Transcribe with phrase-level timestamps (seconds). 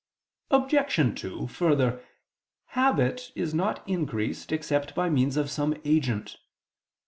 [0.49, 1.19] Obj.
[1.21, 2.03] 2: Further,
[2.69, 6.37] habit is not increased except by means of some agent.